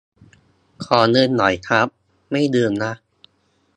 [0.85, 1.87] ขอเงินหน่อยครับ
[2.31, 2.93] ไม่ยืมนะ